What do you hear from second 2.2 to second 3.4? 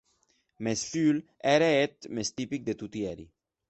tipic de toti eri.